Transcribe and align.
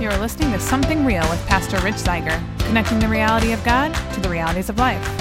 You're 0.00 0.16
listening 0.16 0.50
to 0.52 0.58
Something 0.58 1.04
Real 1.04 1.28
with 1.28 1.46
Pastor 1.46 1.78
Rich 1.80 1.96
Zeiger, 1.96 2.42
connecting 2.60 2.98
the 2.98 3.06
reality 3.06 3.52
of 3.52 3.62
God 3.64 3.92
to 4.14 4.20
the 4.20 4.30
realities 4.30 4.70
of 4.70 4.78
life. 4.78 5.20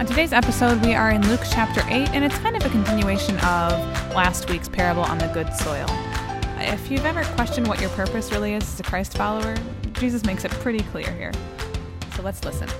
On 0.00 0.06
today's 0.06 0.32
episode, 0.32 0.82
we 0.82 0.94
are 0.94 1.10
in 1.10 1.20
Luke 1.28 1.42
chapter 1.50 1.82
8, 1.88 2.08
and 2.14 2.24
it's 2.24 2.38
kind 2.38 2.56
of 2.56 2.64
a 2.64 2.70
continuation 2.70 3.36
of 3.40 3.72
last 4.14 4.48
week's 4.48 4.70
parable 4.70 5.02
on 5.02 5.18
the 5.18 5.26
good 5.26 5.52
soil. 5.52 5.86
If 6.60 6.90
you've 6.90 7.04
ever 7.04 7.22
questioned 7.34 7.68
what 7.68 7.78
your 7.78 7.90
purpose 7.90 8.32
really 8.32 8.54
is 8.54 8.62
as 8.62 8.80
a 8.80 8.84
Christ 8.84 9.14
follower, 9.14 9.54
Jesus 9.92 10.24
makes 10.24 10.46
it 10.46 10.50
pretty 10.52 10.80
clear 10.84 11.12
here. 11.12 11.32
So 12.16 12.22
let's 12.22 12.42
listen. 12.42 12.70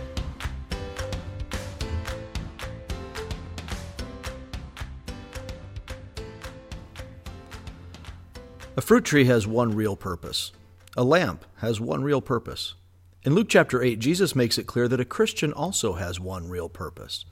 A 8.78 8.80
fruit 8.80 9.04
tree 9.04 9.24
has 9.24 9.44
one 9.44 9.74
real 9.74 9.96
purpose. 9.96 10.52
A 10.96 11.02
lamp 11.02 11.44
has 11.56 11.80
one 11.80 12.04
real 12.04 12.20
purpose. 12.20 12.76
In 13.24 13.34
Luke 13.34 13.48
chapter 13.48 13.82
8, 13.82 13.98
Jesus 13.98 14.36
makes 14.36 14.56
it 14.56 14.68
clear 14.68 14.86
that 14.86 15.00
a 15.00 15.04
Christian 15.04 15.52
also 15.52 15.94
has 15.94 16.20
one 16.20 16.48
real 16.48 16.68
purpose. 16.68 17.24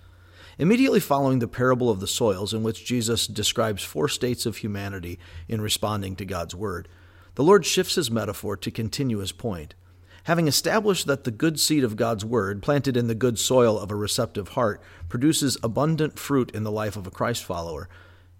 Immediately 0.58 0.98
following 0.98 1.38
the 1.38 1.46
parable 1.46 1.88
of 1.88 2.00
the 2.00 2.08
soils, 2.08 2.52
in 2.52 2.64
which 2.64 2.84
Jesus 2.84 3.28
describes 3.28 3.84
four 3.84 4.08
states 4.08 4.44
of 4.44 4.56
humanity 4.56 5.20
in 5.46 5.60
responding 5.60 6.16
to 6.16 6.24
God's 6.24 6.56
word, 6.56 6.88
the 7.36 7.44
Lord 7.44 7.64
shifts 7.64 7.94
his 7.94 8.10
metaphor 8.10 8.56
to 8.56 8.70
continue 8.72 9.18
his 9.18 9.30
point. 9.30 9.76
Having 10.24 10.48
established 10.48 11.06
that 11.06 11.22
the 11.22 11.30
good 11.30 11.60
seed 11.60 11.84
of 11.84 11.94
God's 11.94 12.24
word, 12.24 12.60
planted 12.60 12.96
in 12.96 13.06
the 13.06 13.14
good 13.14 13.38
soil 13.38 13.78
of 13.78 13.92
a 13.92 13.94
receptive 13.94 14.48
heart, 14.48 14.82
produces 15.08 15.56
abundant 15.62 16.18
fruit 16.18 16.50
in 16.50 16.64
the 16.64 16.72
life 16.72 16.96
of 16.96 17.06
a 17.06 17.12
Christ 17.12 17.44
follower, 17.44 17.88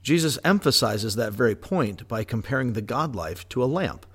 Jesus 0.06 0.38
emphasizes 0.44 1.16
that 1.16 1.32
very 1.32 1.56
point 1.56 2.06
by 2.06 2.22
comparing 2.22 2.74
the 2.74 2.80
God 2.80 3.16
life 3.16 3.48
to 3.48 3.60
a 3.60 3.66
lamp. 3.66 4.06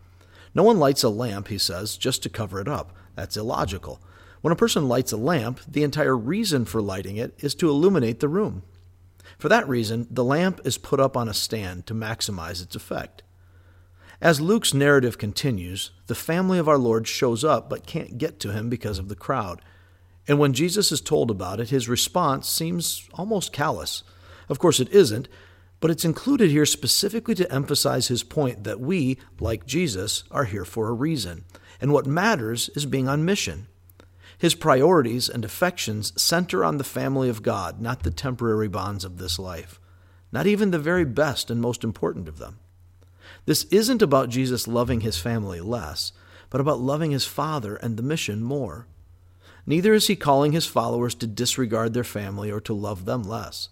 No 0.56 0.64
one 0.64 0.80
lights 0.80 1.03
a 1.03 1.09
lamp, 1.09 1.50
he 1.50 1.58
says, 1.58 1.97
just 1.97 2.23
to 2.23 2.30
cover 2.30 2.61
it 2.61 2.67
up. 2.70 2.95
That's 3.16 3.36
illogical. 3.36 4.02
When 4.39 4.53
a 4.53 4.56
person 4.56 4.88
lights 4.88 5.12
a 5.12 5.17
lamp, 5.17 5.59
the 5.67 5.84
entire 5.84 6.16
reason 6.16 6.64
for 6.64 6.81
lighting 6.81 7.17
it 7.17 7.34
is 7.39 7.53
to 7.56 7.67
illuminate 7.67 8.22
the 8.22 8.30
room. 8.30 8.64
For 9.38 9.50
that 9.50 9.67
reason, 9.67 10.08
the 10.09 10.23
lamp 10.23 10.62
is 10.64 10.78
put 10.78 11.02
up 11.02 11.17
on 11.17 11.28
a 11.28 11.34
stand 11.34 11.88
to 11.88 11.94
maximize 11.94 12.64
its 12.64 12.78
effect. 12.78 13.23
As 14.22 14.39
Luke's 14.39 14.73
narrative 14.73 15.17
continues, 15.17 15.92
the 16.08 16.16
family 16.16 16.58
of 16.58 16.69
our 16.69 16.78
Lord 16.78 17.06
shows 17.06 17.44
up 17.44 17.69
but 17.69 17.86
can't 17.86 18.17
get 18.17 18.39
to 18.39 18.53
him 18.53 18.69
because 18.69 18.97
of 18.97 19.09
the 19.09 19.16
crowd. 19.16 19.62
And 20.25 20.39
when 20.39 20.53
Jesus 20.53 20.94
is 20.94 21.02
told 21.02 21.30
about 21.30 21.59
it, 21.59 21.69
his 21.69 21.89
response 21.89 22.47
seems 22.47 23.09
almost 23.14 23.52
callous. 23.52 24.03
Of 24.47 24.58
course, 24.58 24.80
it 24.80 24.88
isn't, 24.94 25.28
but 25.82 25.90
it's 25.90 26.06
included 26.06 26.52
here 26.52 26.66
specifically 26.66 27.36
to 27.36 27.52
emphasize 27.52 28.08
his 28.08 28.24
point 28.24 28.64
that 28.64 28.80
we, 28.80 29.18
like 29.40 29.66
Jesus, 29.66 30.24
are 30.32 30.46
here 30.46 30.64
for 30.64 30.88
a 30.88 30.94
reason, 30.94 31.44
and 31.82 31.92
what 31.92 32.06
matters 32.06 32.70
is 32.76 32.86
being 32.86 33.10
on 33.10 33.26
mission. 33.26 33.68
His 34.38 34.56
priorities 34.56 35.28
and 35.28 35.44
affections 35.44 36.14
center 36.22 36.64
on 36.64 36.78
the 36.78 36.84
family 36.84 37.30
of 37.30 37.44
God, 37.44 37.82
not 37.82 38.04
the 38.04 38.12
temporary 38.12 38.68
bonds 38.68 39.04
of 39.04 39.18
this 39.18 39.38
life, 39.38 39.80
not 40.32 40.48
even 40.48 40.72
the 40.72 40.80
very 40.80 41.04
best 41.04 41.52
and 41.52 41.59
most 41.59 41.84
important 41.84 42.28
of 42.28 42.38
them. 42.38 42.59
This 43.46 43.64
isn't 43.66 44.04
about 44.04 44.30
Jesus 44.30 44.68
loving 44.68 45.02
his 45.02 45.18
family 45.18 45.62
less, 45.62 46.12
but 46.52 46.62
about 46.62 46.80
loving 46.80 47.12
his 47.12 47.26
Father 47.26 47.76
and 47.78 47.98
the 47.98 48.04
mission 48.04 48.44
more. 48.44 48.88
Neither 49.66 49.94
is 49.94 50.08
he 50.08 50.16
calling 50.16 50.52
his 50.52 50.68
followers 50.68 51.16
to 51.16 51.28
disregard 51.28 51.94
their 51.94 52.04
family 52.04 52.52
or 52.52 52.62
to 52.62 52.74
love 52.74 53.06
them 53.06 53.24
less. 53.24 53.70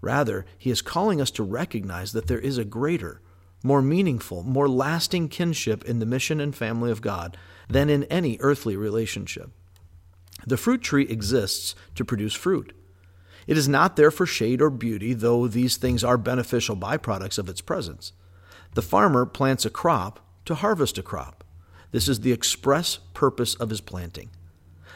Rather, 0.00 0.46
he 0.56 0.70
is 0.70 0.82
calling 0.82 1.20
us 1.20 1.30
to 1.32 1.42
recognize 1.42 2.12
that 2.12 2.26
there 2.26 2.38
is 2.38 2.58
a 2.58 2.64
greater, 2.64 3.20
more 3.62 3.82
meaningful, 3.82 4.42
more 4.42 4.68
lasting 4.68 5.28
kinship 5.28 5.84
in 5.84 5.98
the 5.98 6.06
mission 6.06 6.40
and 6.40 6.54
family 6.54 6.90
of 6.90 7.02
God 7.02 7.36
than 7.68 7.90
in 7.90 8.04
any 8.04 8.38
earthly 8.40 8.76
relationship. 8.76 9.50
The 10.46 10.56
fruit 10.56 10.82
tree 10.82 11.04
exists 11.04 11.74
to 11.94 12.04
produce 12.04 12.34
fruit. 12.34 12.72
It 13.46 13.58
is 13.58 13.68
not 13.68 13.96
there 13.96 14.10
for 14.10 14.26
shade 14.26 14.62
or 14.62 14.70
beauty, 14.70 15.12
though 15.12 15.46
these 15.46 15.76
things 15.76 16.04
are 16.04 16.16
beneficial 16.16 16.76
byproducts 16.76 17.38
of 17.38 17.48
its 17.48 17.60
presence. 17.60 18.12
The 18.74 18.82
farmer 18.82 19.26
plants 19.26 19.64
a 19.64 19.70
crop 19.70 20.20
to 20.44 20.54
harvest 20.54 20.98
a 20.98 21.02
crop. 21.02 21.44
This 21.90 22.08
is 22.08 22.20
the 22.20 22.32
express 22.32 22.98
purpose 23.14 23.54
of 23.56 23.70
his 23.70 23.80
planting. 23.80 24.30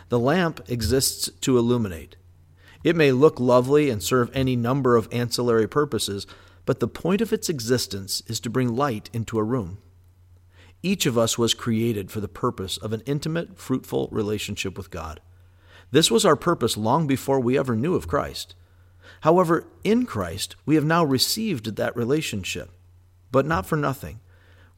The 0.08 0.18
lamp 0.18 0.60
exists 0.68 1.30
to 1.40 1.58
illuminate. 1.58 2.16
It 2.84 2.94
may 2.94 3.10
look 3.10 3.40
lovely 3.40 3.88
and 3.90 4.02
serve 4.02 4.30
any 4.34 4.54
number 4.54 4.94
of 4.94 5.08
ancillary 5.10 5.66
purposes, 5.66 6.26
but 6.66 6.80
the 6.80 6.86
point 6.86 7.20
of 7.22 7.32
its 7.32 7.48
existence 7.48 8.22
is 8.26 8.38
to 8.40 8.50
bring 8.50 8.76
light 8.76 9.10
into 9.12 9.38
a 9.38 9.42
room. 9.42 9.78
Each 10.82 11.06
of 11.06 11.16
us 11.16 11.38
was 11.38 11.54
created 11.54 12.10
for 12.10 12.20
the 12.20 12.28
purpose 12.28 12.76
of 12.76 12.92
an 12.92 13.02
intimate, 13.06 13.58
fruitful 13.58 14.08
relationship 14.12 14.76
with 14.76 14.90
God. 14.90 15.20
This 15.90 16.10
was 16.10 16.26
our 16.26 16.36
purpose 16.36 16.76
long 16.76 17.06
before 17.06 17.40
we 17.40 17.58
ever 17.58 17.74
knew 17.74 17.94
of 17.94 18.06
Christ. 18.06 18.54
However, 19.22 19.66
in 19.82 20.04
Christ, 20.04 20.56
we 20.66 20.74
have 20.74 20.84
now 20.84 21.04
received 21.04 21.76
that 21.76 21.96
relationship, 21.96 22.70
but 23.30 23.46
not 23.46 23.64
for 23.64 23.76
nothing. 23.76 24.20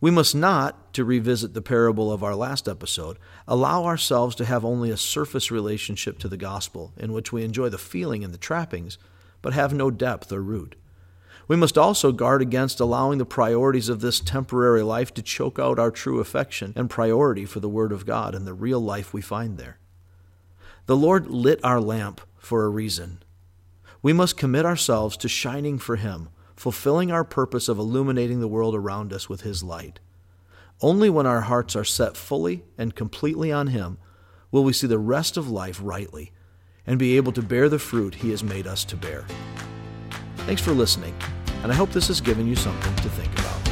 We 0.00 0.10
must 0.10 0.34
not, 0.34 0.92
to 0.94 1.04
revisit 1.04 1.54
the 1.54 1.62
parable 1.62 2.12
of 2.12 2.22
our 2.22 2.34
last 2.34 2.68
episode, 2.68 3.18
allow 3.48 3.84
ourselves 3.84 4.34
to 4.36 4.44
have 4.44 4.64
only 4.64 4.90
a 4.90 4.96
surface 4.96 5.50
relationship 5.50 6.18
to 6.18 6.28
the 6.28 6.36
gospel, 6.36 6.92
in 6.96 7.12
which 7.12 7.32
we 7.32 7.44
enjoy 7.44 7.70
the 7.70 7.78
feeling 7.78 8.22
and 8.22 8.32
the 8.32 8.38
trappings, 8.38 8.98
but 9.40 9.54
have 9.54 9.72
no 9.72 9.90
depth 9.90 10.30
or 10.32 10.42
root. 10.42 10.76
We 11.48 11.56
must 11.56 11.78
also 11.78 12.12
guard 12.12 12.42
against 12.42 12.80
allowing 12.80 13.18
the 13.18 13.24
priorities 13.24 13.88
of 13.88 14.00
this 14.00 14.20
temporary 14.20 14.82
life 14.82 15.14
to 15.14 15.22
choke 15.22 15.58
out 15.58 15.78
our 15.78 15.90
true 15.90 16.20
affection 16.20 16.72
and 16.76 16.90
priority 16.90 17.46
for 17.46 17.60
the 17.60 17.68
Word 17.68 17.92
of 17.92 18.04
God 18.04 18.34
and 18.34 18.46
the 18.46 18.54
real 18.54 18.80
life 18.80 19.14
we 19.14 19.22
find 19.22 19.56
there. 19.56 19.78
The 20.86 20.96
Lord 20.96 21.28
lit 21.28 21.60
our 21.64 21.80
lamp 21.80 22.20
for 22.36 22.64
a 22.64 22.68
reason. 22.68 23.22
We 24.02 24.12
must 24.12 24.36
commit 24.36 24.66
ourselves 24.66 25.16
to 25.18 25.28
shining 25.28 25.78
for 25.78 25.96
Him 25.96 26.28
fulfilling 26.56 27.12
our 27.12 27.24
purpose 27.24 27.68
of 27.68 27.78
illuminating 27.78 28.40
the 28.40 28.48
world 28.48 28.74
around 28.74 29.12
us 29.12 29.28
with 29.28 29.42
His 29.42 29.62
light. 29.62 30.00
Only 30.80 31.08
when 31.08 31.26
our 31.26 31.42
hearts 31.42 31.76
are 31.76 31.84
set 31.84 32.16
fully 32.16 32.64
and 32.76 32.94
completely 32.94 33.52
on 33.52 33.68
Him 33.68 33.98
will 34.50 34.64
we 34.64 34.72
see 34.72 34.86
the 34.86 34.98
rest 34.98 35.36
of 35.36 35.48
life 35.48 35.80
rightly 35.82 36.32
and 36.86 36.98
be 36.98 37.16
able 37.16 37.32
to 37.32 37.42
bear 37.42 37.68
the 37.68 37.78
fruit 37.78 38.16
He 38.16 38.30
has 38.30 38.42
made 38.42 38.66
us 38.66 38.84
to 38.86 38.96
bear. 38.96 39.26
Thanks 40.38 40.62
for 40.62 40.72
listening, 40.72 41.14
and 41.62 41.72
I 41.72 41.74
hope 41.74 41.90
this 41.90 42.08
has 42.08 42.20
given 42.20 42.46
you 42.46 42.56
something 42.56 42.94
to 42.96 43.08
think 43.10 43.32
about. 43.38 43.65